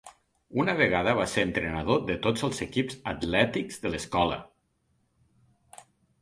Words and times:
Una 0.61 0.73
vegada 0.77 1.11
va 1.19 1.25
ser 1.33 1.43
entrenador 1.47 2.01
de 2.07 2.15
tots 2.23 2.45
els 2.47 2.63
equips 2.67 2.97
atlètics 3.13 3.79
de 3.85 3.93
l'escola. 3.97 4.41